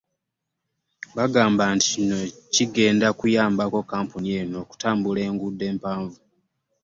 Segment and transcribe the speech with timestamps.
[1.17, 2.17] Bagamba Nti kino
[2.53, 6.17] kigenda kuyamba kkampuni eno okutambula enguudo empavu.